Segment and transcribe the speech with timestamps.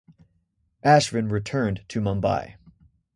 [0.83, 2.55] Ashvin returned to Mumbai.